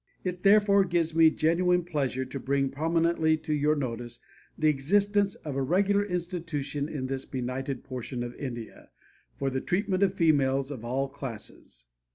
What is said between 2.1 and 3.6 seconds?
to bring prominently to